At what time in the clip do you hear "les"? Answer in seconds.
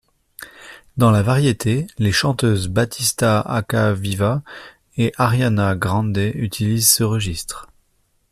1.99-2.11